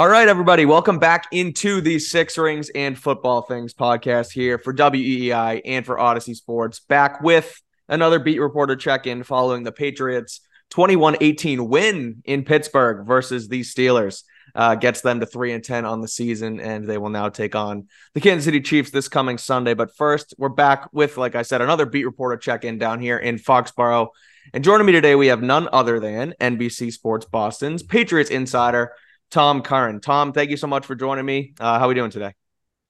All 0.00 0.08
right, 0.08 0.28
everybody, 0.28 0.64
welcome 0.64 0.98
back 0.98 1.26
into 1.30 1.82
the 1.82 1.98
Six 1.98 2.38
Rings 2.38 2.70
and 2.70 2.98
Football 2.98 3.42
Things 3.42 3.74
podcast 3.74 4.32
here 4.32 4.56
for 4.56 4.72
WEEI 4.72 5.60
and 5.62 5.84
for 5.84 5.98
Audacy 5.98 6.34
Sports. 6.34 6.80
Back 6.80 7.20
with 7.20 7.60
another 7.86 8.18
beat 8.18 8.40
reporter 8.40 8.76
check 8.76 9.06
in 9.06 9.24
following 9.24 9.62
the 9.62 9.72
Patriots 9.72 10.40
21 10.70 11.18
18 11.20 11.68
win 11.68 12.22
in 12.24 12.44
Pittsburgh 12.44 13.06
versus 13.06 13.48
the 13.48 13.60
Steelers. 13.60 14.22
Uh, 14.54 14.74
gets 14.74 15.02
them 15.02 15.20
to 15.20 15.26
3 15.26 15.52
and 15.52 15.62
10 15.62 15.84
on 15.84 16.00
the 16.00 16.08
season, 16.08 16.60
and 16.60 16.86
they 16.86 16.96
will 16.96 17.10
now 17.10 17.28
take 17.28 17.54
on 17.54 17.86
the 18.14 18.22
Kansas 18.22 18.46
City 18.46 18.62
Chiefs 18.62 18.90
this 18.90 19.06
coming 19.06 19.36
Sunday. 19.36 19.74
But 19.74 19.94
first, 19.94 20.32
we're 20.38 20.48
back 20.48 20.88
with, 20.94 21.18
like 21.18 21.34
I 21.34 21.42
said, 21.42 21.60
another 21.60 21.84
beat 21.84 22.06
reporter 22.06 22.38
check 22.38 22.64
in 22.64 22.78
down 22.78 23.00
here 23.00 23.18
in 23.18 23.36
Foxborough. 23.36 24.08
And 24.54 24.64
joining 24.64 24.86
me 24.86 24.92
today, 24.92 25.14
we 25.14 25.26
have 25.26 25.42
none 25.42 25.68
other 25.70 26.00
than 26.00 26.32
NBC 26.40 26.90
Sports 26.90 27.26
Boston's 27.26 27.82
Patriots 27.82 28.30
insider. 28.30 28.92
Tom 29.30 29.62
Curran. 29.62 30.00
Tom, 30.00 30.32
thank 30.32 30.50
you 30.50 30.56
so 30.56 30.66
much 30.66 30.86
for 30.86 30.94
joining 30.94 31.24
me. 31.24 31.54
Uh, 31.58 31.78
how 31.78 31.86
are 31.86 31.88
we 31.88 31.94
doing 31.94 32.10
today? 32.10 32.34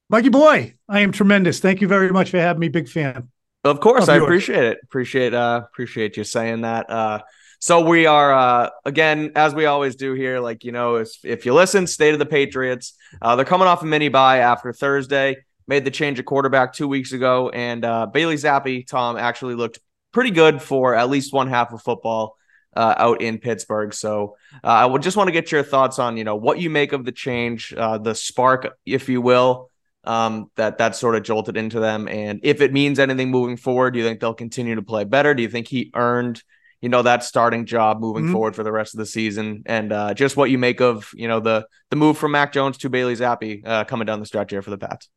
Mikey 0.09 0.29
boy, 0.31 0.75
I 0.89 1.01
am 1.01 1.13
tremendous. 1.13 1.61
Thank 1.61 1.81
you 1.81 1.89
very 1.89 2.11
much 2.11 2.31
for 2.31 2.39
having 2.39 2.61
me. 2.61 2.69
Big 2.69 2.89
fan. 2.89 3.29
Of 3.63 3.79
course, 3.81 4.05
of 4.05 4.09
I 4.09 4.15
yours. 4.17 4.25
appreciate 4.25 4.65
it. 4.65 4.79
Appreciate 4.83 5.35
uh 5.35 5.63
appreciate 5.71 6.17
you 6.17 6.25
saying 6.25 6.63
that. 6.63 6.91
Uh 6.91 7.21
so 7.61 7.83
we 7.83 8.07
are 8.07 8.33
uh 8.33 8.71
again, 8.85 9.33
as 9.37 9.55
we 9.55 9.67
always 9.67 9.95
do 9.97 10.15
here, 10.15 10.41
like 10.41 10.65
you 10.65 10.73
know, 10.73 10.97
if, 10.97 11.11
if 11.23 11.47
you 11.47 11.55
listen, 11.55 11.87
state 11.87 12.13
of 12.13 12.19
the 12.19 12.27
Patriots. 12.27 12.95
Uh 13.23 13.37
they're 13.37 13.45
coming 13.45 13.69
off 13.69 13.83
a 13.83 13.87
mini 13.87 14.09
bye 14.09 14.39
after 14.39 14.73
Thursday, 14.73 15.37
made 15.69 15.85
the 15.85 15.91
change 15.93 16.19
of 16.19 16.25
quarterback 16.25 16.73
two 16.73 16.89
weeks 16.89 17.13
ago, 17.13 17.51
and 17.51 17.85
uh 17.85 18.07
Bailey 18.07 18.35
Zappe, 18.37 18.87
Tom, 18.89 19.17
actually 19.17 19.55
looked 19.55 19.79
pretty 20.11 20.31
good 20.33 20.61
for 20.61 20.97
at 20.97 21.09
least 21.09 21.33
one 21.33 21.47
half 21.49 21.73
of 21.73 21.83
football 21.83 22.37
uh, 22.77 22.95
out 22.97 23.23
in 23.23 23.39
Pittsburgh. 23.39 23.93
So 23.93 24.37
uh, 24.63 24.69
I 24.69 24.87
would 24.87 25.03
just 25.03 25.17
want 25.17 25.29
to 25.29 25.33
get 25.33 25.53
your 25.53 25.63
thoughts 25.63 25.99
on 25.99 26.17
you 26.17 26.25
know 26.25 26.37
what 26.37 26.61
you 26.61 26.71
make 26.71 26.93
of 26.93 27.05
the 27.05 27.13
change, 27.13 27.75
uh, 27.77 27.99
the 27.99 28.15
spark, 28.15 28.77
if 28.87 29.09
you 29.09 29.21
will, 29.21 29.71
um, 30.05 30.51
that 30.57 30.79
that 30.79 30.97
sort 30.97 31.17
of 31.17 31.23
jolted 31.23 31.57
into 31.57 31.81
them, 31.81 32.09
and 32.09 32.41
if 32.43 32.61
it 32.61 32.73
means 32.73 32.99
anything 32.99 33.31
moving 33.31 33.57
forward. 33.57 33.93
Do 33.93 33.99
you 33.99 34.05
think 34.05 34.21
they'll 34.21 34.35
continue 34.35 34.77
to 34.77 34.83
play 34.83 35.05
better? 35.05 35.35
Do 35.35 35.43
you 35.43 35.49
think 35.49 35.69
he 35.69 35.91
earned? 35.95 36.43
You 36.81 36.89
know 36.89 37.03
that 37.03 37.23
starting 37.25 37.67
job 37.67 38.01
moving 38.01 38.25
mm-hmm. 38.25 38.33
forward 38.33 38.57
for 38.57 38.63
the 38.63 38.73
rest 38.73 38.95
of 38.95 38.99
the 38.99 39.07
season, 39.07 39.65
and 39.67 39.93
uh, 39.93 40.15
just 40.15 40.39
what 40.39 40.49
you 40.49 40.57
make 40.57 40.81
of 40.81 41.11
you 41.15 41.29
know 41.29 41.39
the 41.39 41.67
the 41.91 41.97
move 41.97 42.17
from 42.17 42.33
Mac 42.33 42.55
Jones 42.55 42.79
to 42.79 42.89
Bailey 42.89 43.17
Zappe 43.17 43.67
uh, 43.67 43.85
coming 43.85 44.07
down 44.07 44.19
the 44.19 44.25
stretch 44.25 44.51
here 44.51 44.63
for 44.63 44.71
the 44.71 44.79
Pats. 44.79 45.11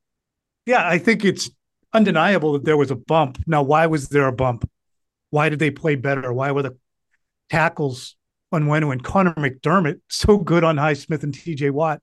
Yeah, 0.66 0.86
I 0.86 0.98
think 0.98 1.24
it's 1.24 1.50
undeniable 1.94 2.54
that 2.54 2.66
there 2.66 2.78
was 2.78 2.92
a 2.92 2.96
bump. 2.96 3.42
Now, 3.48 3.64
why 3.64 3.88
was 3.88 4.10
there 4.10 4.28
a 4.28 4.34
bump? 4.34 4.70
Why 5.30 5.50
did 5.50 5.60
they 5.60 5.72
play 5.72 5.96
better? 5.96 6.34
Why 6.34 6.52
were 6.52 6.64
the 6.64 6.78
tackles 7.54 8.16
Onwenu 8.52 8.92
and 8.92 9.04
Connor 9.04 9.36
McDermott 9.36 10.02
so 10.10 10.40
good 10.40 10.64
on 10.64 10.78
Highsmith 10.78 11.22
and 11.22 11.34
TJ 11.36 11.70
Watt 11.70 12.02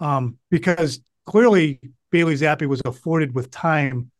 um, 0.00 0.36
because 0.50 0.98
clearly 1.26 1.80
Bailey 2.10 2.34
Zappe 2.34 2.66
was 2.66 2.82
afforded 2.84 3.36
with 3.36 3.52
time. 3.52 4.10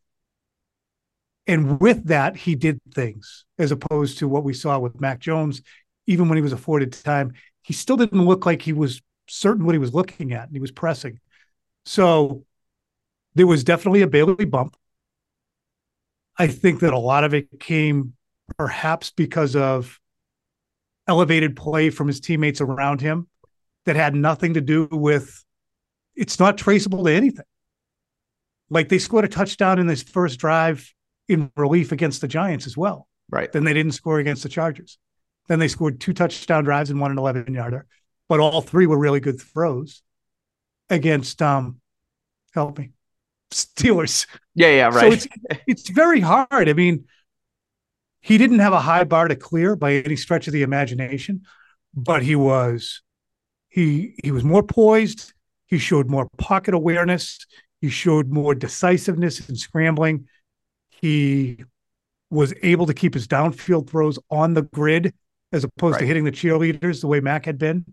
And 1.49 1.81
with 1.81 2.07
that, 2.07 2.37
he 2.37 2.55
did 2.55 2.79
things 2.95 3.47
as 3.59 3.73
opposed 3.73 4.19
to 4.19 4.29
what 4.29 4.45
we 4.45 4.55
saw 4.55 4.79
with 4.79 5.01
Mac 5.01 5.19
Jones. 5.19 5.61
Even 6.07 6.29
when 6.29 6.37
he 6.37 6.43
was 6.43 6.53
afforded 6.53 6.93
time, 6.93 7.33
he 7.63 7.73
still 7.73 7.97
didn't 7.97 8.25
look 8.25 8.47
like 8.47 8.63
he 8.63 8.73
was 8.73 9.03
certain 9.29 9.65
what 9.65 9.75
he 9.75 9.81
was 9.81 9.93
looking 9.93 10.33
at 10.33 10.45
and 10.45 10.53
he 10.53 10.61
was 10.61 10.71
pressing. 10.71 11.19
So 11.85 12.45
there 13.35 13.49
was 13.49 13.65
definitely 13.65 14.03
a 14.03 14.07
Bailey 14.07 14.45
bump. 14.45 14.77
I 16.39 16.47
think 16.47 16.81
that 16.81 16.93
a 16.93 16.99
lot 16.99 17.25
of 17.25 17.35
it 17.35 17.59
came 17.59 18.15
perhaps 18.57 19.11
because 19.11 19.57
of 19.57 19.99
elevated 21.07 21.57
play 21.57 21.91
from 21.91 22.07
his 22.07 22.21
teammates 22.21 22.61
around 22.61 23.01
him 23.01 23.29
that 23.85 23.97
had 23.97 24.15
nothing 24.15 24.55
to 24.55 24.61
do 24.61 24.89
with 24.91 25.45
it's 26.17 26.39
not 26.39 26.57
traceable 26.57 27.05
to 27.05 27.13
anything. 27.13 27.45
Like 28.71 28.89
they 28.89 28.99
scored 28.99 29.25
a 29.25 29.29
touchdown 29.29 29.79
in 29.79 29.87
this 29.87 30.03
first 30.03 30.39
drive 30.39 30.93
in 31.29 31.51
relief 31.57 31.93
against 31.93 32.21
the 32.21 32.29
Giants 32.29 32.67
as 32.67 32.77
well. 32.77 33.09
Right. 33.31 33.51
Then 33.51 33.65
they 33.65 33.73
didn't 33.73 33.93
score 33.93 34.19
against 34.19 34.43
the 34.43 34.49
Chargers. 34.49 34.99
Then 35.49 35.59
they 35.59 35.69
scored 35.69 36.01
two 36.01 36.13
touchdown 36.13 36.65
drives 36.65 36.91
and 36.91 37.01
one 37.01 37.11
an 37.11 37.19
11 37.19 37.53
yarder, 37.53 37.87
but 38.29 38.41
all 38.41 38.63
three 38.63 38.87
were 38.87 38.99
really 38.99 39.21
good 39.21 39.41
throws 39.41 40.03
against, 40.89 41.43
um, 41.43 41.81
help 42.55 42.79
me, 42.79 42.93
Steelers. 43.51 44.27
Yeah, 44.55 44.69
yeah, 44.69 44.87
right. 44.87 45.01
So 45.01 45.13
it's, 45.13 45.29
it's 45.67 45.91
very 45.91 46.21
hard. 46.21 46.69
I 46.69 46.73
mean, 46.73 47.05
he 48.25 48.39
didn't 48.39 48.61
have 48.61 48.73
a 48.73 48.81
high 48.81 49.05
bar 49.05 49.29
to 49.29 49.37
clear 49.37 49.77
by 49.77 49.97
any 49.97 50.17
stretch 50.17 50.47
of 50.47 50.55
the 50.55 50.63
imagination, 50.63 51.43
but 51.93 52.23
he 52.23 52.35
was 52.35 53.03
he 53.69 54.15
he 54.25 54.31
was 54.31 54.43
more 54.43 54.63
poised. 54.63 55.35
He 55.67 55.77
showed 55.77 56.09
more 56.09 56.31
pocket 56.39 56.73
awareness. 56.73 57.47
He 57.83 57.91
showed 57.91 58.31
more 58.31 58.55
decisiveness 58.55 59.47
in 59.47 59.57
scrambling. 59.57 60.27
He 60.89 61.65
was 62.31 62.55
able 62.63 62.87
to 62.87 62.95
keep 62.95 63.13
his 63.13 63.29
downfield 63.29 63.91
throws 63.91 64.19
on 64.31 64.55
the 64.55 64.63
grid 64.63 65.13
as 65.53 65.63
opposed 65.63 65.97
right. 65.97 66.01
to 66.01 66.07
hitting 66.07 66.25
the 66.25 66.33
cheerleaders 66.33 67.03
the 67.03 67.09
way 67.09 67.21
Mac 67.21 67.45
had 67.45 67.59
been. 67.59 67.85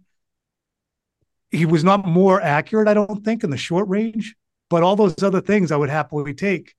He 1.49 1.65
was 1.65 1.83
not 1.83 2.05
more 2.05 2.39
accurate, 2.39 2.87
I 2.87 2.93
don't 2.93 3.25
think, 3.25 3.43
in 3.43 3.49
the 3.49 3.57
short 3.57 3.89
range, 3.89 4.33
but 4.69 4.81
all 4.81 4.95
those 4.95 5.21
other 5.21 5.41
things 5.41 5.73
I 5.73 5.75
would 5.75 5.89
happily 5.89 6.33
take. 6.33 6.73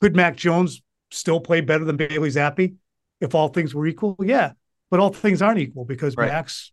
Could 0.00 0.14
Mac 0.14 0.36
Jones 0.36 0.80
still 1.10 1.40
play 1.40 1.62
better 1.62 1.84
than 1.84 1.96
Bailey 1.96 2.30
Zappe? 2.30 2.76
If 3.22 3.34
all 3.34 3.48
things 3.48 3.74
were 3.74 3.86
equal, 3.86 4.16
yeah. 4.20 4.52
But 4.90 5.00
all 5.00 5.10
things 5.10 5.40
aren't 5.40 5.60
equal 5.60 5.84
because 5.84 6.16
right. 6.16 6.28
Mac's 6.28 6.72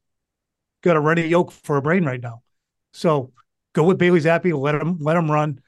got 0.83 0.97
a 0.97 0.99
ready 0.99 1.21
yoke 1.23 1.51
for 1.51 1.77
a 1.77 1.81
brain 1.81 2.03
right 2.03 2.21
now. 2.21 2.41
So 2.91 3.31
go 3.73 3.83
with 3.83 3.97
Bailey 3.97 4.19
Zappe, 4.19 4.51
let 4.59 4.75
him 4.75 4.97
let 4.99 5.15
him 5.15 5.31
run. 5.31 5.61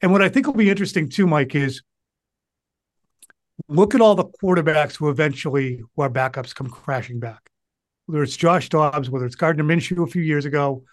And 0.00 0.12
what 0.12 0.22
I 0.22 0.28
think 0.28 0.46
will 0.46 0.54
be 0.54 0.70
interesting 0.70 1.08
too, 1.08 1.26
Mike, 1.26 1.54
is 1.54 1.82
look 3.68 3.94
at 3.94 4.00
all 4.00 4.14
the 4.14 4.24
quarterbacks 4.24 4.96
who 4.96 5.08
eventually 5.10 5.82
who 5.94 6.02
are 6.02 6.10
backups 6.10 6.54
come 6.54 6.68
crashing 6.68 7.20
back. 7.20 7.50
Whether 8.06 8.22
it's 8.22 8.36
Josh 8.36 8.68
Dobbs, 8.68 9.10
whether 9.10 9.26
it's 9.26 9.36
Gardner 9.36 9.64
Minshew 9.64 10.04
a 10.04 10.10
few 10.10 10.22
years 10.22 10.44
ago, 10.44 10.84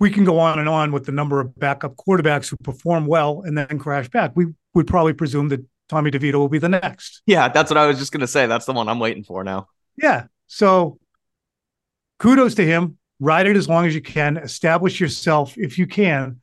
we 0.00 0.10
can 0.10 0.24
go 0.24 0.38
on 0.38 0.58
and 0.58 0.68
on 0.68 0.90
with 0.90 1.06
the 1.06 1.12
number 1.12 1.40
of 1.40 1.56
backup 1.58 1.94
quarterbacks 1.96 2.50
who 2.50 2.56
perform 2.56 3.06
well 3.06 3.42
and 3.42 3.56
then 3.56 3.78
crash 3.78 4.08
back. 4.08 4.32
We 4.34 4.46
would 4.74 4.86
probably 4.86 5.12
presume 5.12 5.48
that 5.50 5.64
Tommy 5.94 6.10
DeVito 6.10 6.34
will 6.34 6.48
be 6.48 6.58
the 6.58 6.68
next. 6.68 7.22
Yeah, 7.24 7.48
that's 7.48 7.70
what 7.70 7.78
I 7.78 7.86
was 7.86 7.98
just 7.98 8.10
going 8.10 8.22
to 8.22 8.26
say. 8.26 8.46
That's 8.46 8.66
the 8.66 8.72
one 8.72 8.88
I'm 8.88 8.98
waiting 8.98 9.22
for 9.22 9.44
now. 9.44 9.68
Yeah. 9.96 10.24
So 10.48 10.98
kudos 12.18 12.56
to 12.56 12.66
him. 12.66 12.98
Ride 13.20 13.46
it 13.46 13.56
as 13.56 13.68
long 13.68 13.86
as 13.86 13.94
you 13.94 14.00
can. 14.00 14.36
Establish 14.36 14.98
yourself, 14.98 15.56
if 15.56 15.78
you 15.78 15.86
can, 15.86 16.40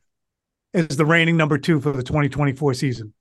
as 0.72 0.96
the 0.96 1.04
reigning 1.04 1.36
number 1.36 1.58
two 1.58 1.80
for 1.80 1.92
the 1.92 2.02
2024 2.02 2.72
season. 2.72 3.12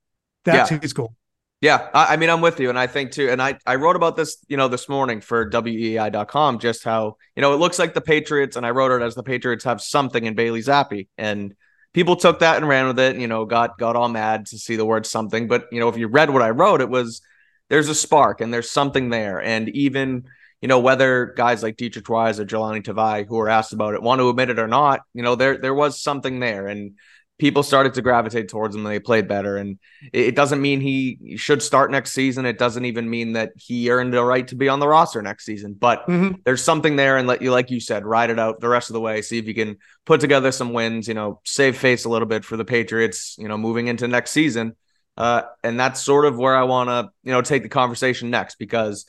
That's 0.46 0.72
yeah. 0.72 0.80
his 0.80 0.94
goal. 0.94 1.16
Yeah, 1.60 1.90
I, 1.94 2.14
I, 2.14 2.18
mean, 2.18 2.30
I'm 2.30 2.40
with 2.40 2.62
you, 2.62 2.70
and 2.70 2.80
I 2.80 2.88
think 2.88 3.12
too. 3.12 3.30
And 3.30 3.42
I 3.42 3.60
I 3.68 3.76
wrote 3.76 3.98
about 3.98 4.16
this, 4.16 4.38
you 4.48 4.56
know, 4.56 4.70
this 4.70 4.88
morning 4.88 5.20
for 5.20 5.48
weei.com, 5.48 6.60
just 6.60 6.84
how 6.84 7.18
you 7.36 7.42
know 7.42 7.54
it 7.54 7.58
looks 7.58 7.78
like 7.78 7.94
the 7.94 8.02
Patriots, 8.02 8.56
and 8.56 8.66
I 8.66 8.72
wrote 8.72 8.92
it 9.00 9.04
as 9.04 9.16
the 9.16 9.22
Patriots 9.22 9.66
have 9.66 9.82
something 9.82 10.26
in 10.26 10.34
Bailey 10.34 10.62
Zappe, 10.62 11.10
and 11.18 11.54
people 11.94 12.16
took 12.16 12.40
that 12.40 12.58
and 12.58 12.68
ran 12.68 12.88
with 12.88 13.00
it, 13.00 13.18
you 13.18 13.28
know, 13.28 13.46
got 13.46 13.78
got 13.78 13.96
all 13.96 14.10
mad 14.10 14.48
to 14.48 14.58
see 14.58 14.76
the 14.76 14.86
word 14.86 15.06
something. 15.06 15.48
But 15.48 15.66
you 15.72 15.80
know, 15.80 15.90
if 15.90 15.98
you 15.98 16.08
read 16.08 16.30
what 16.30 16.42
I 16.42 16.50
wrote, 16.50 16.82
it 16.82 16.90
was 16.90 17.22
there's 17.70 17.90
a 17.90 17.96
spark 17.96 18.42
and 18.42 18.54
there's 18.54 18.72
something 18.72 19.10
there. 19.10 19.42
And 19.42 19.70
even, 19.70 20.26
you 20.62 20.68
know, 20.68 20.80
whether 20.80 21.34
guys 21.38 21.64
like 21.64 21.78
Deatrich 21.78 22.10
Wise 22.10 22.40
or 22.40 22.46
Jahlani 22.46 22.84
Tavai 22.84 23.28
who 23.28 23.36
were 23.36 23.50
asked 23.50 23.74
about 23.74 23.94
it 23.94 24.02
want 24.02 24.20
to 24.20 24.30
admit 24.30 24.50
it 24.50 24.60
or 24.60 24.68
not, 24.68 25.02
you 25.14 25.24
know, 25.24 25.36
there 25.36 25.58
there 25.58 25.74
was 25.74 26.02
something 26.02 26.40
there. 26.40 26.68
And 26.68 26.96
people 27.42 27.64
started 27.64 27.96
to 27.96 28.04
gravitate 28.04 28.48
towards 28.50 28.76
him 28.76 28.86
and 28.86 28.94
they 28.94 29.00
played 29.00 29.28
better. 29.28 29.58
And 29.58 29.80
it 30.14 30.36
doesn't 30.36 30.62
mean 30.62 30.80
he 30.80 31.36
should 31.38 31.64
start 31.64 31.90
next 31.90 32.12
season. 32.12 32.46
It 32.46 32.60
doesn't 32.60 32.86
even 32.86 33.10
mean 33.10 33.34
that 33.34 33.54
he 33.56 33.90
earned 33.90 34.14
the 34.14 34.24
right 34.24 34.48
to 34.50 34.56
be 34.56 34.70
on 34.70 34.80
the 34.80 34.88
roster 34.88 35.24
next 35.24 35.46
season. 35.46 35.74
But 35.74 36.06
mm-hmm. 36.08 36.36
there's 36.46 36.64
something 36.64 36.98
there, 36.98 37.18
and 37.18 37.28
let 37.28 37.42
you, 37.42 37.50
like 37.52 37.72
you 37.72 37.80
said, 37.80 38.06
ride 38.06 38.30
it 38.30 38.38
out 38.38 38.60
the 38.60 38.70
rest 38.70 38.92
of 38.92 38.94
the 38.94 39.00
way. 39.00 39.24
See 39.24 39.40
if 39.40 39.48
you 39.48 39.56
can 39.56 39.78
put 40.06 40.22
together 40.22 40.52
some 40.52 40.72
wins. 40.72 41.08
You 41.08 41.16
know, 41.16 41.42
save 41.44 41.80
face 41.80 42.06
a 42.06 42.10
little 42.10 42.28
bit 42.28 42.46
for 42.46 42.58
the 42.58 42.66
Patriots. 42.66 43.36
You 43.40 43.48
know, 43.48 43.58
moving 43.58 43.88
into 43.88 44.08
next 44.08 44.30
season. 44.30 44.76
Uh, 45.18 45.42
and 45.64 45.80
that's 45.80 46.00
sort 46.00 46.26
of 46.26 46.38
where 46.38 46.56
I 46.56 46.64
want 46.66 46.90
to, 46.90 47.12
you 47.24 47.32
know, 47.32 47.42
take 47.42 47.64
the 47.64 47.70
conversation 47.70 48.30
next 48.30 48.60
because 48.60 49.08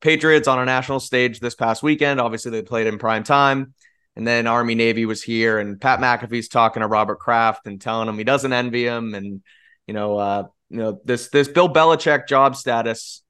Patriots 0.00 0.48
on 0.48 0.58
a 0.58 0.64
national 0.64 1.00
stage 1.00 1.38
this 1.38 1.54
past 1.54 1.82
weekend. 1.82 2.18
Obviously, 2.18 2.50
they 2.50 2.62
played 2.62 2.86
in 2.86 2.96
prime 2.96 3.24
time. 3.24 3.74
And 4.16 4.26
then 4.26 4.46
Army 4.46 4.74
Navy 4.74 5.06
was 5.06 5.22
here, 5.22 5.58
and 5.58 5.80
Pat 5.80 5.98
McAfee's 5.98 6.48
talking 6.48 6.82
to 6.82 6.86
Robert 6.86 7.18
Kraft 7.18 7.66
and 7.66 7.80
telling 7.80 8.08
him 8.08 8.16
he 8.16 8.24
doesn't 8.24 8.52
envy 8.52 8.84
him, 8.84 9.14
and 9.14 9.42
you 9.86 9.94
know, 9.94 10.16
uh, 10.16 10.44
you 10.70 10.78
know 10.78 11.00
this 11.04 11.28
this 11.28 11.48
Bill 11.48 11.68
Belichick 11.68 12.28
job 12.28 12.54
status 12.54 13.22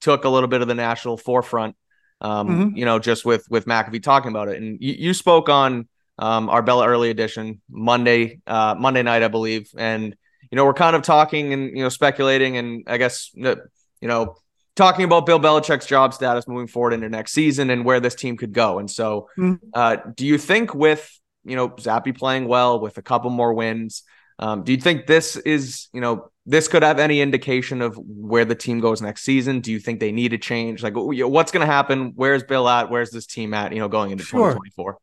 took 0.00 0.24
a 0.24 0.28
little 0.28 0.48
bit 0.48 0.60
of 0.60 0.68
the 0.68 0.74
national 0.74 1.16
forefront. 1.16 1.76
Um, 2.20 2.48
mm-hmm. 2.48 2.76
You 2.76 2.84
know, 2.84 2.98
just 2.98 3.24
with 3.24 3.46
with 3.50 3.66
McAfee 3.66 4.02
talking 4.02 4.30
about 4.30 4.48
it, 4.48 4.60
and 4.60 4.78
you, 4.80 4.94
you 4.94 5.14
spoke 5.14 5.48
on 5.48 5.88
um, 6.18 6.48
Arbella 6.48 6.86
Early 6.86 7.10
Edition 7.10 7.60
Monday 7.70 8.40
uh, 8.46 8.74
Monday 8.78 9.02
night, 9.02 9.22
I 9.22 9.28
believe, 9.28 9.70
and 9.76 10.14
you 10.50 10.56
know 10.56 10.64
we're 10.64 10.74
kind 10.74 10.96
of 10.96 11.02
talking 11.02 11.52
and 11.52 11.76
you 11.76 11.82
know 11.82 11.88
speculating, 11.88 12.56
and 12.56 12.84
I 12.86 12.96
guess 12.96 13.30
you 13.34 13.56
know 14.02 14.36
talking 14.76 15.04
about 15.04 15.26
Bill 15.26 15.40
Belichick's 15.40 15.86
job 15.86 16.14
status 16.14 16.48
moving 16.48 16.66
forward 16.66 16.92
into 16.92 17.08
next 17.08 17.32
season 17.32 17.70
and 17.70 17.84
where 17.84 18.00
this 18.00 18.14
team 18.14 18.36
could 18.36 18.52
go. 18.52 18.78
And 18.78 18.90
so, 18.90 19.28
mm-hmm. 19.38 19.66
uh, 19.74 19.96
do 20.14 20.26
you 20.26 20.38
think 20.38 20.74
with 20.74 21.18
you 21.44 21.56
know 21.56 21.70
Zappe 21.70 22.16
playing 22.16 22.48
well 22.48 22.80
with 22.80 22.98
a 22.98 23.02
couple 23.02 23.30
more 23.30 23.52
wins, 23.52 24.02
um, 24.38 24.64
do 24.64 24.72
you 24.72 24.78
think 24.78 25.06
this 25.06 25.36
is 25.36 25.88
you 25.92 26.00
know 26.00 26.30
this 26.46 26.68
could 26.68 26.82
have 26.82 26.98
any 26.98 27.20
indication 27.20 27.82
of 27.82 27.96
where 27.96 28.44
the 28.44 28.54
team 28.54 28.80
goes 28.80 29.00
next 29.00 29.22
season? 29.22 29.60
Do 29.60 29.70
you 29.70 29.78
think 29.78 30.00
they 30.00 30.12
need 30.12 30.32
a 30.32 30.38
change? 30.38 30.82
Like, 30.82 30.94
what's 30.96 31.52
going 31.52 31.66
to 31.66 31.72
happen? 31.72 32.12
Where's 32.16 32.42
Bill 32.42 32.68
at? 32.68 32.90
Where's 32.90 33.10
this 33.10 33.26
team 33.26 33.54
at? 33.54 33.72
You 33.72 33.78
know, 33.78 33.88
going 33.88 34.10
into 34.10 34.24
2024. 34.24 34.98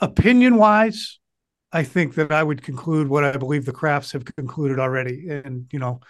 Opinion 0.00 0.56
wise, 0.56 1.18
I 1.72 1.84
think 1.84 2.16
that 2.16 2.32
I 2.32 2.42
would 2.42 2.62
conclude 2.62 3.08
what 3.08 3.24
I 3.24 3.36
believe 3.36 3.64
the 3.64 3.72
Krafts 3.72 4.12
have 4.12 4.24
concluded 4.24 4.78
already. 4.78 5.28
And, 5.28 5.66
you 5.72 5.78
know, 5.78 6.00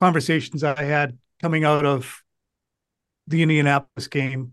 conversations 0.00 0.64
I 0.64 0.82
had 0.82 1.18
coming 1.40 1.64
out 1.64 1.84
of 1.84 2.22
the 3.26 3.42
Indianapolis 3.42 4.08
game 4.08 4.52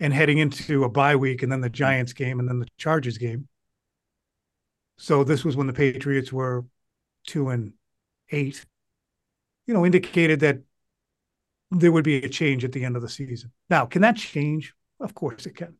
and 0.00 0.12
heading 0.12 0.38
into 0.38 0.84
a 0.84 0.88
bye 0.88 1.16
week 1.16 1.42
and 1.42 1.50
then 1.50 1.60
the 1.60 1.70
Giants 1.70 2.12
game 2.12 2.38
and 2.38 2.48
then 2.48 2.60
the 2.60 2.68
Chargers 2.76 3.18
game. 3.18 3.48
So 4.96 5.24
this 5.24 5.44
was 5.44 5.56
when 5.56 5.66
the 5.66 5.72
Patriots 5.72 6.32
were 6.32 6.64
two 7.26 7.48
and 7.50 7.72
eight, 8.30 8.64
you 9.66 9.74
know, 9.74 9.84
indicated 9.84 10.40
that 10.40 10.60
there 11.70 11.92
would 11.92 12.04
be 12.04 12.16
a 12.16 12.28
change 12.28 12.64
at 12.64 12.72
the 12.72 12.84
end 12.84 12.96
of 12.96 13.02
the 13.02 13.08
season. 13.08 13.52
Now, 13.68 13.86
can 13.86 14.02
that 14.02 14.16
change? 14.16 14.74
Of 15.00 15.14
course 15.14 15.46
it 15.46 15.56
can. 15.56 15.76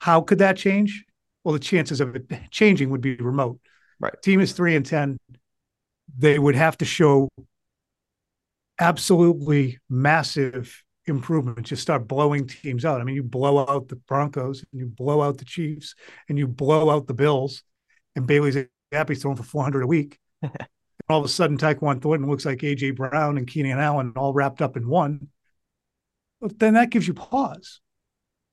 How 0.00 0.20
could 0.20 0.38
that 0.38 0.56
change? 0.56 1.04
well, 1.44 1.52
the 1.52 1.58
chances 1.58 2.00
of 2.00 2.16
it 2.16 2.30
changing 2.50 2.90
would 2.90 3.00
be 3.00 3.16
remote. 3.16 3.58
Right. 3.98 4.14
Team 4.22 4.40
is 4.40 4.52
three 4.52 4.76
and 4.76 4.84
ten. 4.84 5.18
They 6.16 6.38
would 6.38 6.54
have 6.54 6.78
to 6.78 6.84
show 6.84 7.28
absolutely 8.80 9.78
massive 9.88 10.82
improvement. 11.06 11.66
Just 11.66 11.82
start 11.82 12.08
blowing 12.08 12.46
teams 12.46 12.84
out. 12.84 13.00
I 13.00 13.04
mean, 13.04 13.14
you 13.14 13.22
blow 13.22 13.58
out 13.58 13.88
the 13.88 13.96
Broncos 13.96 14.64
and 14.72 14.80
you 14.80 14.86
blow 14.86 15.22
out 15.22 15.38
the 15.38 15.44
Chiefs 15.44 15.94
and 16.28 16.38
you 16.38 16.48
blow 16.48 16.90
out 16.90 17.06
the 17.06 17.14
Bills, 17.14 17.62
and 18.16 18.26
Bailey 18.26 18.66
Zappe 18.92 19.20
throwing 19.20 19.36
for 19.36 19.42
400 19.42 19.82
a 19.82 19.86
week. 19.86 20.18
and 20.42 20.52
all 21.08 21.20
of 21.20 21.24
a 21.24 21.28
sudden, 21.28 21.58
Tyquan 21.58 22.02
Thornton 22.02 22.28
looks 22.28 22.46
like 22.46 22.58
AJ 22.58 22.96
Brown 22.96 23.38
and 23.38 23.46
Keenan 23.46 23.78
Allen 23.78 24.12
all 24.16 24.32
wrapped 24.32 24.62
up 24.62 24.76
in 24.76 24.88
one. 24.88 25.28
But 26.40 26.58
then 26.58 26.74
that 26.74 26.90
gives 26.90 27.06
you 27.06 27.14
pause. 27.14 27.80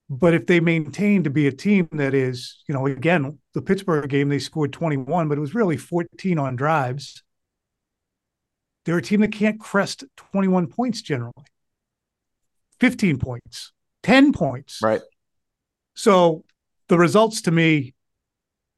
But 0.10 0.34
if 0.34 0.46
they 0.46 0.60
maintain 0.60 1.24
to 1.24 1.30
be 1.30 1.48
a 1.48 1.52
team 1.52 1.90
that 1.94 2.14
is, 2.14 2.64
you 2.68 2.74
know, 2.74 2.86
again, 2.86 3.40
the 3.54 3.62
Pittsburgh 3.62 4.10
game, 4.10 4.30
they 4.30 4.40
scored 4.40 4.72
21, 4.72 5.28
but 5.28 5.38
it 5.38 5.42
was 5.42 5.56
really 5.56 5.76
14 5.76 6.40
on 6.40 6.56
drives. 6.56 7.24
They're 8.88 8.98
a 8.98 9.02
team 9.02 9.20
that 9.20 9.34
can't 9.34 9.60
crest 9.60 10.06
21 10.16 10.68
points 10.68 11.02
generally, 11.02 11.34
15 12.80 13.20
points, 13.20 13.74
10 14.04 14.32
points. 14.32 14.80
Right. 14.82 15.02
So 15.94 16.46
the 16.88 16.98
results 16.98 17.42
to 17.42 17.52
me, 17.52 17.96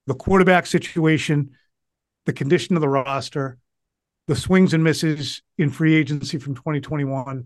the 0.08 0.16
quarterback 0.16 0.66
situation, 0.66 1.52
the 2.26 2.34
condition 2.34 2.76
of 2.76 2.82
the 2.82 2.90
roster, 2.90 3.60
the 4.26 4.36
swings 4.36 4.74
and 4.74 4.84
misses 4.84 5.44
in 5.60 5.70
free 5.70 5.94
agency 5.94 6.40
from 6.40 6.56
2021, 6.56 7.46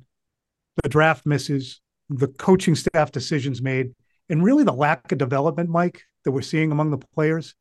the 0.81 0.89
draft 0.89 1.25
misses, 1.25 1.81
the 2.10 2.30
coaching 2.30 2.75
staff 2.75 3.12
decisions 3.12 3.62
made, 3.62 3.94
and 4.30 4.42
really 4.42 4.63
the 4.63 4.71
lack 4.71 5.12
of 5.12 5.18
development, 5.18 5.69
Mike, 5.69 6.04
that 6.24 6.31
we're 6.31 6.42
seeing 6.42 6.71
among 6.71 6.92
the 6.92 7.06
players. 7.13 7.56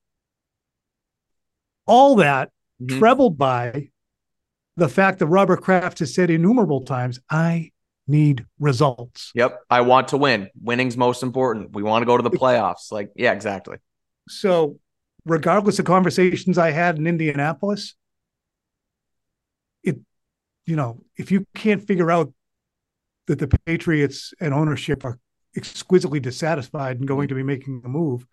All 1.89 2.15
that 2.17 2.51
mm-hmm. 2.81 3.01
trebled 3.01 3.37
by 3.37 3.89
the 4.77 4.89
fact 4.89 5.19
that 5.19 5.27
Robert 5.27 5.63
Kraft 5.63 5.99
has 5.99 6.15
said 6.15 6.31
innumerable 6.31 6.83
times, 6.83 7.21
I 7.31 7.71
need 8.07 8.47
results. 8.59 9.31
Yep. 9.35 9.61
I 9.71 9.83
want 9.83 10.09
to 10.09 10.17
win. 10.17 10.49
Winning's 10.61 10.97
most 10.97 11.23
important. 11.23 11.73
We 11.73 11.83
want 11.83 12.03
to 12.03 12.07
go 12.07 12.17
to 12.17 12.23
the 12.23 12.31
playoffs. 12.31 12.91
Like, 12.91 13.11
yeah, 13.15 13.33
exactly. 13.33 13.79
So, 14.29 14.79
regardless 15.25 15.79
of 15.79 15.85
conversations 15.85 16.59
I 16.59 16.71
had 16.71 16.97
in 16.97 17.07
Indianapolis, 17.07 17.95
it, 19.83 19.99
you 20.67 20.77
know, 20.77 21.03
if 21.17 21.31
you 21.31 21.47
can't 21.55 21.87
figure 21.87 22.11
out 22.11 22.33
that 23.27 23.39
the 23.39 23.49
Patriots 23.67 24.33
and 24.41 24.53
ownership 24.53 25.05
are 25.05 25.19
exquisitely 25.57 26.19
dissatisfied 26.19 26.99
and 26.99 27.07
going 27.07 27.29
to 27.29 27.35
be 27.35 27.43
making 27.43 27.83
a 27.85 27.89
move, 27.89 28.27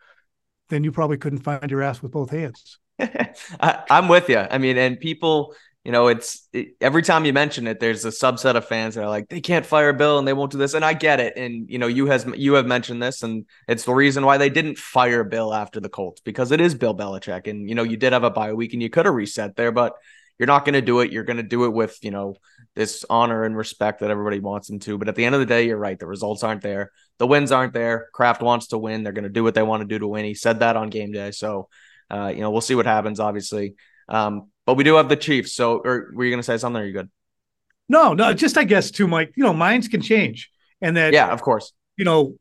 then 0.70 0.84
you 0.84 0.92
probably 0.92 1.18
couldn't 1.18 1.40
find 1.40 1.70
your 1.70 1.82
ass 1.82 2.02
with 2.02 2.12
both 2.12 2.30
hands. 2.32 2.80
I, 3.00 3.84
am 3.90 4.08
with 4.08 4.30
you. 4.30 4.38
I 4.38 4.58
mean, 4.58 4.78
and 4.78 5.00
people, 5.00 5.56
you 5.90 5.94
know, 5.94 6.08
it's 6.08 6.48
it, 6.54 6.76
every 6.82 7.02
time 7.02 7.26
you 7.26 7.34
mention 7.34 7.66
it, 7.66 7.80
there's 7.80 8.06
a 8.06 8.10
subset 8.10 8.54
of 8.54 8.64
fans 8.64 8.94
that 8.94 9.04
are 9.04 9.10
like, 9.10 9.28
they 9.28 9.42
can't 9.42 9.66
fire 9.66 9.92
Bill 9.92 10.20
and 10.20 10.28
they 10.28 10.34
won't 10.34 10.52
do 10.52 10.60
this. 10.60 10.76
And 10.76 10.86
I 10.86 10.94
get 10.94 11.20
it. 11.20 11.34
And 11.36 11.68
you 11.68 11.80
know, 11.80 11.88
you 11.88 12.06
has 12.06 12.28
you 12.38 12.54
have 12.54 12.68
mentioned 12.68 13.02
this, 13.02 13.24
and 13.24 13.48
it's 13.68 13.86
the 13.86 13.96
reason 13.96 14.24
why 14.24 14.38
they 14.38 14.52
didn't 14.52 14.78
fire 14.78 15.24
Bill 15.24 15.52
after 15.52 15.80
the 15.80 15.90
Colts 15.90 16.22
because 16.22 16.52
it 16.52 16.62
is 16.62 16.76
Bill 16.76 16.96
Belichick. 16.96 17.48
And 17.48 17.68
you 17.68 17.74
know, 17.74 17.82
you 17.82 17.98
did 17.98 18.14
have 18.14 18.24
a 18.24 18.30
bye 18.30 18.54
week 18.54 18.74
and 18.74 18.84
you 18.84 18.92
could 18.92 19.08
have 19.08 19.16
reset 19.16 19.56
there, 19.56 19.72
but 19.72 19.96
you're 20.38 20.46
not 20.46 20.64
going 20.64 20.74
to 20.74 20.82
do 20.84 21.00
it. 21.00 21.12
You're 21.12 21.24
going 21.24 21.38
to 21.38 21.44
do 21.44 21.66
it 21.66 21.74
with, 21.74 21.98
you 22.04 22.12
know, 22.12 22.36
this 22.76 23.04
honor 23.10 23.44
and 23.44 23.58
respect 23.58 24.02
that 24.02 24.12
everybody 24.12 24.40
wants 24.40 24.68
them 24.68 24.78
to. 24.82 24.96
But 25.00 25.10
at 25.10 25.16
the 25.16 25.26
end 25.26 25.34
of 25.34 25.42
the 25.42 25.48
day, 25.48 25.66
you're 25.66 25.76
right. 25.76 25.98
The 25.98 26.06
results 26.06 26.44
aren't 26.44 26.62
there. 26.62 26.92
The 27.18 27.26
wins 27.26 27.52
aren't 27.52 27.74
there. 27.74 28.10
Kraft 28.14 28.44
wants 28.44 28.68
to 28.68 28.78
win. 28.78 29.02
They're 29.02 29.12
going 29.12 29.24
to 29.24 29.30
do 29.32 29.44
what 29.44 29.56
they 29.56 29.64
want 29.64 29.82
to 29.82 29.88
do 29.88 29.98
to 29.98 30.08
win. 30.08 30.24
He 30.24 30.36
said 30.36 30.60
that 30.60 30.78
on 30.78 30.92
game 30.92 31.12
day. 31.12 31.32
So, 31.32 31.68
uh, 32.12 32.32
you 32.32 32.42
know, 32.42 32.52
we'll 32.52 32.62
see 32.62 32.76
what 32.76 32.86
happens, 32.86 33.20
obviously. 33.20 33.74
Um, 34.08 34.50
but 34.70 34.76
we 34.76 34.84
do 34.84 34.96
have 34.96 35.10
the 35.10 35.16
Chiefs. 35.16 35.54
So, 35.54 35.78
or 35.78 36.12
were 36.14 36.24
you 36.24 36.32
going 36.32 36.40
to 36.40 36.44
say 36.44 36.58
something? 36.58 36.82
Or 36.82 36.84
are 36.84 36.88
you 36.88 36.94
good? 36.94 37.10
No, 37.88 38.14
no, 38.14 38.34
just 38.34 38.58
I 38.58 38.64
guess 38.64 38.92
too, 38.92 39.08
Mike. 39.08 39.34
You 39.36 39.44
know, 39.44 39.54
minds 39.54 39.88
can 39.88 40.02
change, 40.02 40.50
and 40.82 40.96
that 40.98 41.14
yeah, 41.14 41.32
of 41.32 41.42
course. 41.42 41.74
You 41.98 42.06
know, 42.06 42.36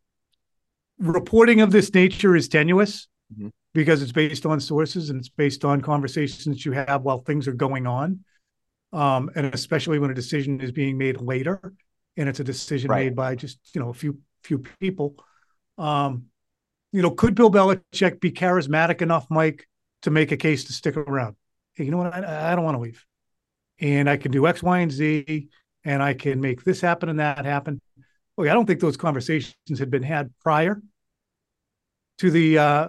reporting 0.98 1.60
of 1.60 1.72
this 1.72 1.92
nature 1.92 2.36
is 2.36 2.48
tenuous. 2.48 3.08
Mm-hmm 3.32 3.48
because 3.78 4.02
it's 4.02 4.10
based 4.12 4.46
on 4.46 4.58
sources 4.58 5.10
and 5.10 5.20
it's 5.20 5.28
based 5.28 5.64
on 5.64 5.80
conversations 5.80 6.44
that 6.46 6.64
you 6.64 6.72
have 6.72 7.02
while 7.02 7.18
things 7.18 7.46
are 7.46 7.52
going 7.52 7.86
on. 7.86 8.24
Um, 8.92 9.30
and 9.36 9.54
especially 9.54 9.98
when 9.98 10.10
a 10.10 10.14
decision 10.14 10.60
is 10.60 10.72
being 10.72 10.96
made 10.96 11.20
later 11.20 11.74
and 12.16 12.28
it's 12.28 12.40
a 12.40 12.44
decision 12.44 12.90
right. 12.90 13.04
made 13.04 13.14
by 13.14 13.36
just, 13.36 13.58
you 13.74 13.80
know, 13.80 13.90
a 13.90 13.94
few 13.94 14.18
few 14.42 14.64
people. 14.80 15.14
Um, 15.76 16.24
you 16.92 17.02
know, 17.02 17.10
could 17.10 17.34
Bill 17.34 17.50
Belichick 17.50 18.18
be 18.18 18.32
charismatic 18.32 19.02
enough, 19.02 19.26
Mike, 19.30 19.68
to 20.02 20.10
make 20.10 20.32
a 20.32 20.36
case 20.36 20.64
to 20.64 20.72
stick 20.72 20.96
around? 20.96 21.36
Hey, 21.78 21.84
you 21.84 21.92
know 21.92 21.98
what? 21.98 22.12
I, 22.12 22.52
I 22.52 22.56
don't 22.56 22.64
want 22.64 22.74
to 22.74 22.80
leave. 22.80 23.06
And 23.80 24.10
I 24.10 24.16
can 24.16 24.32
do 24.32 24.48
X, 24.48 24.64
Y, 24.64 24.80
and 24.80 24.90
Z, 24.90 25.48
and 25.84 26.02
I 26.02 26.12
can 26.12 26.40
make 26.40 26.64
this 26.64 26.80
happen 26.80 27.08
and 27.08 27.20
that 27.20 27.44
happen. 27.44 27.80
Look, 28.36 28.48
I 28.48 28.52
don't 28.52 28.66
think 28.66 28.80
those 28.80 28.96
conversations 28.96 29.54
had 29.78 29.88
been 29.88 30.02
had 30.02 30.32
prior 30.42 30.82
to 32.18 32.30
the 32.32 32.58
uh, 32.58 32.88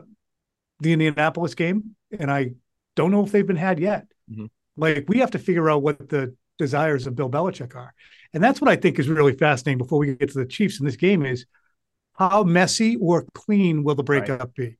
the 0.79 0.93
Indianapolis 0.93 1.53
game, 1.53 1.95
and 2.17 2.31
I 2.31 2.53
don't 2.95 3.11
know 3.11 3.23
if 3.23 3.31
they've 3.31 3.45
been 3.45 3.55
had 3.55 3.79
yet. 3.79 4.07
Mm-hmm. 4.31 4.45
Like 4.75 5.05
we 5.07 5.19
have 5.19 5.31
to 5.31 5.39
figure 5.39 5.69
out 5.69 5.83
what 5.83 6.09
the 6.09 6.35
desires 6.57 7.05
of 7.05 7.15
Bill 7.15 7.29
Belichick 7.29 7.75
are, 7.75 7.93
and 8.33 8.43
that's 8.43 8.59
what 8.59 8.71
I 8.71 8.75
think 8.75 8.97
is 8.97 9.07
really 9.07 9.35
fascinating. 9.35 9.77
Before 9.77 9.99
we 9.99 10.15
get 10.15 10.31
to 10.31 10.39
the 10.39 10.45
Chiefs 10.45 10.79
in 10.79 10.85
this 10.87 10.95
game, 10.95 11.25
is 11.25 11.45
how 12.13 12.43
messy 12.43 12.95
or 12.97 13.27
clean 13.35 13.83
will 13.83 13.95
the 13.95 14.03
breakup 14.03 14.39
right. 14.39 14.55
be, 14.55 14.77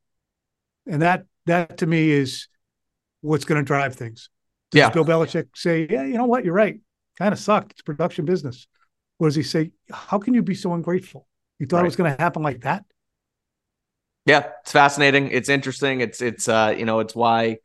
and 0.88 1.04
that 1.04 1.26
that 1.46 1.78
to 1.78 1.86
me 1.86 2.10
is 2.10 2.48
what's 3.22 3.46
going 3.46 3.60
to 3.60 3.66
drive 3.66 3.96
things. 3.96 4.30
Does 4.72 4.80
yeah. 4.80 4.90
Bill 4.90 5.06
Belichick 5.06 5.48
say, 5.56 5.88
"Yeah, 5.90 6.04
you 6.04 6.14
know 6.14 6.26
what, 6.26 6.46
you're 6.46 6.54
right, 6.54 6.80
kind 7.18 7.34
of 7.34 7.40
sucked. 7.40 7.72
It's 7.72 7.82
production 7.82 8.26
business," 8.26 8.68
or 9.18 9.28
does 9.28 9.36
he 9.36 9.44
say, 9.44 9.72
"How 9.92 10.20
can 10.20 10.34
you 10.34 10.44
be 10.44 10.56
so 10.56 10.74
ungrateful? 10.74 11.28
You 11.58 11.66
thought 11.66 11.78
right. 11.78 11.84
it 11.84 11.88
was 11.88 11.96
going 11.96 12.16
to 12.16 12.22
happen 12.22 12.44
like 12.44 12.62
that?" 12.62 12.86
Yeah, 14.26 14.52
it's 14.62 14.72
fascinating. 14.72 15.32
It's 15.32 15.50
interesting. 15.50 16.02
It's 16.02 16.22
it's 16.22 16.48
uh 16.48 16.76
you 16.78 16.86
know 16.86 17.00
it's 17.00 17.16
why 17.16 17.58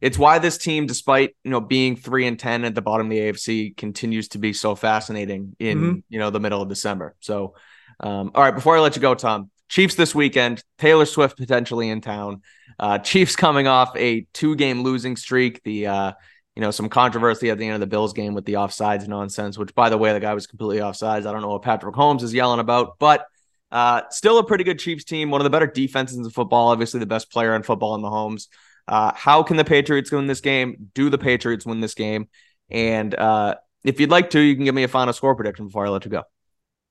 it's 0.00 0.18
why 0.18 0.38
this 0.38 0.58
team, 0.58 0.86
despite 0.86 1.36
you 1.44 1.50
know 1.50 1.60
being 1.60 1.96
three 1.96 2.26
and 2.26 2.38
ten 2.38 2.64
at 2.64 2.74
the 2.74 2.82
bottom 2.82 3.06
of 3.06 3.10
the 3.10 3.18
AFC, 3.18 3.76
continues 3.76 4.28
to 4.28 4.38
be 4.38 4.52
so 4.52 4.74
fascinating 4.74 5.56
in 5.58 5.78
mm-hmm. 5.78 5.98
you 6.08 6.18
know 6.18 6.30
the 6.30 6.40
middle 6.40 6.62
of 6.62 6.68
December. 6.68 7.14
So, 7.20 7.54
um, 8.00 8.32
all 8.34 8.42
right, 8.42 8.54
before 8.54 8.76
I 8.76 8.80
let 8.80 8.96
you 8.96 9.02
go, 9.02 9.14
Tom, 9.14 9.50
Chiefs 9.68 9.94
this 9.94 10.14
weekend. 10.14 10.62
Taylor 10.78 11.06
Swift 11.06 11.36
potentially 11.36 11.90
in 11.90 12.00
town. 12.00 12.42
Uh, 12.78 12.98
Chiefs 12.98 13.36
coming 13.36 13.66
off 13.66 13.96
a 13.96 14.26
two-game 14.32 14.82
losing 14.82 15.16
streak. 15.16 15.62
The 15.62 15.86
uh, 15.86 16.12
you 16.56 16.62
know 16.62 16.70
some 16.70 16.88
controversy 16.88 17.50
at 17.50 17.58
the 17.58 17.66
end 17.66 17.74
of 17.74 17.80
the 17.80 17.86
Bills 17.86 18.12
game 18.12 18.34
with 18.34 18.44
the 18.44 18.54
offsides 18.54 19.06
nonsense. 19.06 19.58
Which, 19.58 19.74
by 19.74 19.90
the 19.90 19.98
way, 19.98 20.12
the 20.12 20.20
guy 20.20 20.34
was 20.34 20.46
completely 20.46 20.78
offsides. 20.78 21.26
I 21.26 21.32
don't 21.32 21.42
know 21.42 21.50
what 21.50 21.62
Patrick 21.62 21.94
Mahomes 21.94 22.22
is 22.22 22.34
yelling 22.34 22.60
about, 22.60 22.98
but 22.98 23.26
uh, 23.70 24.02
still 24.10 24.38
a 24.38 24.44
pretty 24.44 24.64
good 24.64 24.78
Chiefs 24.78 25.04
team, 25.04 25.30
one 25.30 25.40
of 25.40 25.44
the 25.44 25.50
better 25.50 25.66
defenses 25.66 26.16
in 26.16 26.30
football. 26.30 26.68
Obviously, 26.68 27.00
the 27.00 27.06
best 27.06 27.30
player 27.30 27.54
in 27.54 27.62
football 27.62 27.94
in 27.94 28.02
Mahomes. 28.02 28.48
Uh, 28.86 29.12
how 29.14 29.42
can 29.42 29.56
the 29.56 29.64
Patriots 29.64 30.10
win 30.10 30.26
this 30.26 30.40
game? 30.40 30.90
Do 30.94 31.10
the 31.10 31.18
Patriots 31.18 31.66
win 31.66 31.80
this 31.80 31.94
game? 31.94 32.28
And 32.70 33.14
uh, 33.14 33.56
if 33.84 34.00
you'd 34.00 34.10
like 34.10 34.30
to, 34.30 34.40
you 34.40 34.54
can 34.54 34.64
give 34.64 34.74
me 34.74 34.84
a 34.84 34.88
final 34.88 35.12
score 35.12 35.34
prediction 35.34 35.66
before 35.66 35.86
I 35.86 35.90
let 35.90 36.04
you 36.04 36.10
go. 36.10 36.22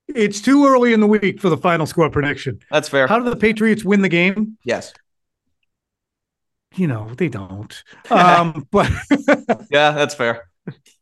It's 0.08 0.40
too 0.40 0.66
early 0.66 0.92
in 0.92 1.00
the 1.00 1.06
week 1.06 1.40
for 1.40 1.50
the 1.50 1.56
final 1.56 1.86
score 1.86 2.08
prediction. 2.10 2.60
That's 2.70 2.88
fair. 2.88 3.06
How 3.06 3.18
do 3.18 3.28
the 3.28 3.36
Patriots 3.36 3.84
win 3.84 4.00
the 4.02 4.08
game? 4.08 4.56
Yes. 4.64 4.92
You 6.74 6.86
know, 6.86 7.12
they 7.16 7.28
don't. 7.28 7.82
Um, 8.10 8.66
but 8.70 8.90
yeah, 9.70 9.90
that's 9.92 10.14
fair. 10.14 10.48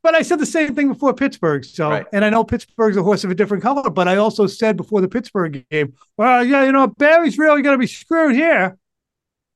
but 0.03 0.15
I 0.15 0.23
said 0.23 0.39
the 0.39 0.47
same 0.47 0.75
thing 0.75 0.89
before 0.89 1.15
Pittsburgh. 1.15 1.65
So, 1.65 1.91
right. 1.91 2.07
and 2.13 2.25
I 2.25 2.31
know 2.31 2.45
Pittsburgh's 2.45 2.97
a 2.97 3.03
horse 3.03 3.25
of 3.25 3.31
a 3.31 3.35
different 3.35 3.63
color, 3.63 3.91
but 3.91 4.09
I 4.09 4.17
also 4.17 4.47
said 4.47 4.77
before 4.77 5.01
the 5.01 5.09
Pittsburgh 5.09 5.65
game, 5.71 5.95
well, 6.17 6.45
yeah, 6.45 6.65
you 6.65 6.73
know, 6.73 6.89
Barry's 6.89 7.39
really 7.39 7.63
going 7.63 7.75
to 7.75 7.81
be 7.81 7.87
screwed 7.87 8.35
here 8.35 8.77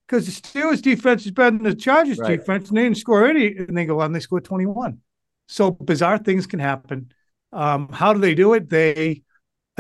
because 0.06 0.26
the 0.26 0.32
Steelers 0.32 0.82
defense 0.82 1.24
is 1.24 1.30
better 1.30 1.56
than 1.56 1.62
the 1.62 1.74
Chargers 1.74 2.18
right. 2.18 2.38
defense, 2.38 2.68
and 2.68 2.76
they 2.76 2.82
didn't 2.82 2.98
score 2.98 3.26
any, 3.26 3.56
and 3.56 3.76
they 3.76 3.84
go 3.84 4.00
on, 4.00 4.12
they 4.12 4.20
score 4.20 4.40
21. 4.40 4.98
So 5.46 5.70
bizarre 5.70 6.18
things 6.18 6.46
can 6.46 6.58
happen. 6.58 7.12
Um, 7.52 7.88
how 7.88 8.12
do 8.12 8.20
they 8.20 8.34
do 8.34 8.54
it? 8.54 8.68
They, 8.68 9.22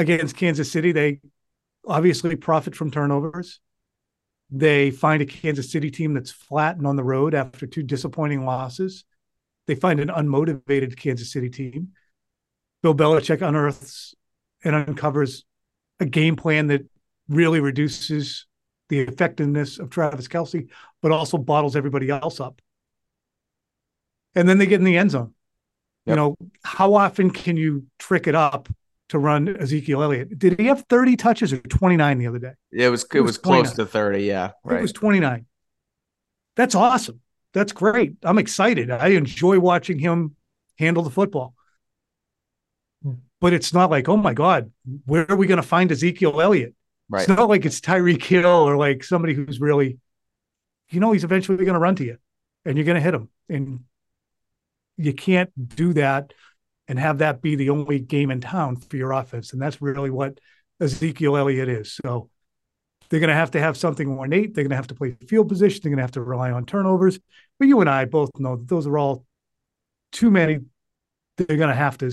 against 0.00 0.36
Kansas 0.36 0.72
City, 0.72 0.92
they 0.92 1.20
obviously 1.86 2.34
profit 2.34 2.74
from 2.74 2.90
turnovers. 2.90 3.60
They 4.50 4.90
find 4.90 5.22
a 5.22 5.26
Kansas 5.26 5.70
City 5.70 5.90
team 5.90 6.14
that's 6.14 6.30
flat 6.30 6.76
and 6.76 6.86
on 6.86 6.96
the 6.96 7.04
road 7.04 7.34
after 7.34 7.66
two 7.66 7.82
disappointing 7.82 8.44
losses. 8.44 9.04
They 9.66 9.74
find 9.74 10.00
an 10.00 10.08
unmotivated 10.08 10.96
Kansas 10.96 11.30
City 11.30 11.50
team. 11.50 11.90
Bill 12.82 12.94
Belichick 12.94 13.46
unearths 13.46 14.14
and 14.64 14.74
uncovers 14.74 15.44
a 16.00 16.06
game 16.06 16.34
plan 16.34 16.68
that 16.68 16.88
really 17.28 17.60
reduces 17.60 18.46
the 18.88 19.00
effectiveness 19.00 19.78
of 19.78 19.90
Travis 19.90 20.28
Kelce, 20.28 20.68
but 21.02 21.12
also 21.12 21.38
bottles 21.38 21.76
everybody 21.76 22.08
else 22.08 22.40
up. 22.40 22.60
And 24.34 24.48
then 24.48 24.58
they 24.58 24.66
get 24.66 24.80
in 24.80 24.84
the 24.84 24.96
end 24.96 25.10
zone. 25.10 25.34
Yep. 26.06 26.12
You 26.12 26.16
know, 26.16 26.36
how 26.64 26.94
often 26.94 27.30
can 27.30 27.56
you 27.58 27.84
trick 27.98 28.26
it 28.26 28.34
up 28.34 28.68
to 29.10 29.18
run 29.18 29.56
Ezekiel 29.56 30.02
Elliott. 30.02 30.38
Did 30.38 30.58
he 30.58 30.66
have 30.66 30.84
30 30.88 31.16
touches 31.16 31.52
or 31.52 31.58
29 31.58 32.18
the 32.18 32.26
other 32.26 32.38
day? 32.38 32.52
It 32.72 32.88
was 32.88 33.04
it, 33.04 33.16
it 33.16 33.20
was, 33.20 33.30
was 33.30 33.38
close 33.38 33.72
to 33.72 33.84
30, 33.84 34.24
yeah. 34.24 34.52
Right. 34.64 34.78
It 34.78 34.82
was 34.82 34.92
29. 34.92 35.46
That's 36.56 36.74
awesome. 36.74 37.20
That's 37.52 37.72
great. 37.72 38.14
I'm 38.22 38.38
excited. 38.38 38.90
I 38.90 39.08
enjoy 39.08 39.58
watching 39.58 39.98
him 39.98 40.36
handle 40.78 41.02
the 41.02 41.10
football. 41.10 41.54
But 43.40 43.52
it's 43.52 43.72
not 43.72 43.90
like, 43.90 44.08
oh 44.08 44.16
my 44.16 44.34
God, 44.34 44.70
where 45.06 45.28
are 45.30 45.36
we 45.36 45.46
going 45.46 45.60
to 45.60 45.66
find 45.66 45.90
Ezekiel 45.90 46.40
Elliott? 46.40 46.74
Right. 47.08 47.20
It's 47.20 47.28
not 47.28 47.48
like 47.48 47.64
it's 47.64 47.80
Tyreek 47.80 48.22
Hill 48.22 48.46
or 48.46 48.76
like 48.76 49.02
somebody 49.02 49.34
who's 49.34 49.60
really, 49.60 49.98
you 50.90 51.00
know, 51.00 51.12
he's 51.12 51.24
eventually 51.24 51.64
going 51.64 51.74
to 51.74 51.80
run 51.80 51.96
to 51.96 52.04
you 52.04 52.18
and 52.64 52.76
you're 52.76 52.84
going 52.84 52.96
to 52.96 53.00
hit 53.00 53.14
him. 53.14 53.28
And 53.48 53.80
you 54.96 55.14
can't 55.14 55.50
do 55.74 55.94
that 55.94 56.34
and 56.90 56.98
have 56.98 57.18
that 57.18 57.40
be 57.40 57.54
the 57.54 57.70
only 57.70 58.00
game 58.00 58.32
in 58.32 58.40
town 58.40 58.74
for 58.74 58.96
your 58.96 59.12
offense. 59.12 59.52
And 59.52 59.62
that's 59.62 59.80
really 59.80 60.10
what 60.10 60.40
Ezekiel 60.80 61.36
Elliott 61.36 61.68
is. 61.68 61.96
So 62.04 62.30
they're 63.08 63.20
going 63.20 63.28
to 63.28 63.34
have 63.34 63.52
to 63.52 63.60
have 63.60 63.76
something 63.76 64.08
ornate. 64.08 64.54
They're 64.54 64.64
going 64.64 64.70
to 64.70 64.76
have 64.76 64.88
to 64.88 64.96
play 64.96 65.16
field 65.28 65.48
position. 65.48 65.80
They're 65.82 65.90
going 65.90 65.98
to 65.98 66.02
have 66.02 66.10
to 66.12 66.22
rely 66.22 66.50
on 66.50 66.66
turnovers. 66.66 67.20
But 67.60 67.68
you 67.68 67.80
and 67.80 67.88
I 67.88 68.06
both 68.06 68.30
know 68.40 68.56
that 68.56 68.66
those 68.66 68.88
are 68.88 68.98
all 68.98 69.24
too 70.10 70.32
many. 70.32 70.58
They're 71.36 71.56
going 71.56 71.68
to 71.68 71.74
have 71.76 71.96
to 71.98 72.10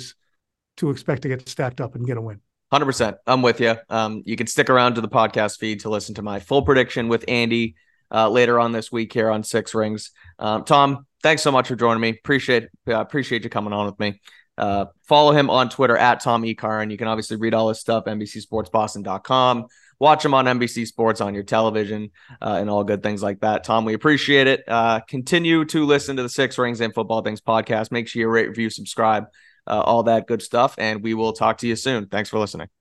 to 0.77 0.91
expect 0.91 1.24
to 1.24 1.27
get 1.27 1.50
stacked 1.50 1.81
up 1.81 1.96
and 1.96 2.05
get 2.05 2.17
a 2.17 2.22
win. 2.22 2.39
100%. 2.72 3.15
I'm 3.25 3.41
with 3.41 3.60
you. 3.60 3.77
Um, 3.89 4.22
you 4.27 4.36
can 4.36 4.46
stick 4.46 4.69
around 4.69 4.93
to 4.96 5.01
the 5.01 5.10
podcast 5.10 5.57
feed 5.57 5.79
to 5.79 5.89
listen 5.89 6.13
to 6.15 6.22
my 6.22 6.39
full 6.39 6.62
prediction 6.62 7.07
with 7.07 7.25
Andy 7.27 7.74
uh, 8.13 8.29
later 8.29 8.60
on 8.60 8.74
this 8.74 8.91
week 8.91 9.12
here 9.12 9.31
on 9.31 9.43
Six 9.43 9.74
Rings. 9.74 10.12
Um, 10.38 10.65
Tom, 10.65 11.07
thanks 11.24 11.41
so 11.41 11.51
much 11.51 11.67
for 11.67 11.75
joining 11.75 12.01
me. 12.01 12.10
Appreciate 12.10 12.67
uh, 12.88 13.00
appreciate 13.00 13.43
you 13.43 13.50
coming 13.50 13.74
on 13.74 13.88
with 13.88 14.00
me. 14.00 14.22
Uh, 14.57 14.85
follow 15.03 15.31
him 15.31 15.49
on 15.49 15.69
Twitter 15.69 15.97
at 15.97 16.19
Tom 16.19 16.43
Ecarin. 16.43 16.91
You 16.91 16.97
can 16.97 17.07
obviously 17.07 17.37
read 17.37 17.53
all 17.53 17.69
his 17.69 17.79
stuff, 17.79 18.05
NBCSportsBoston.com. 18.05 19.67
Watch 19.99 20.23
him 20.23 20.33
on 20.33 20.45
NBC 20.45 20.85
Sports 20.85 21.21
on 21.21 21.33
your 21.33 21.43
television 21.43 22.11
uh, 22.41 22.57
and 22.59 22.69
all 22.69 22.83
good 22.83 23.01
things 23.01 23.23
like 23.23 23.39
that. 23.39 23.63
Tom, 23.63 23.83
we 23.83 23.93
appreciate 23.93 24.45
it. 24.45 24.63
Uh, 24.67 24.99
continue 25.01 25.65
to 25.65 25.85
listen 25.85 26.15
to 26.17 26.23
the 26.23 26.29
Six 26.29 26.57
Rings 26.57 26.81
and 26.81 26.93
Football 26.93 27.23
Things 27.23 27.41
podcast. 27.41 27.91
Make 27.91 28.07
sure 28.07 28.19
you 28.19 28.27
rate, 28.27 28.49
review, 28.49 28.69
subscribe, 28.69 29.25
uh, 29.65 29.81
all 29.81 30.03
that 30.03 30.27
good 30.27 30.41
stuff. 30.41 30.75
And 30.77 31.01
we 31.01 31.15
will 31.15 31.33
talk 31.33 31.57
to 31.59 31.67
you 31.67 31.75
soon. 31.75 32.07
Thanks 32.07 32.29
for 32.29 32.37
listening. 32.37 32.76